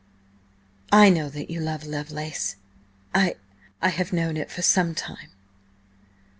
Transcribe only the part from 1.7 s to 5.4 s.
Lovelace. I–I have known it for some time."